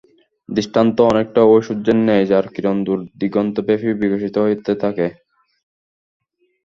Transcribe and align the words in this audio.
দৃষ্টান্ত 0.49 0.97
অনেকটা 1.11 1.41
ঐ 1.45 1.61
সূর্যের 1.61 1.97
ন্যায় 1.99 2.25
যার 2.25 2.45
কিরণ 2.53 2.77
দূর-দিগন্তব্যাপী 2.85 3.89
বিকশিত 4.01 4.35
হতে 4.43 4.73
থাকে। 4.83 5.07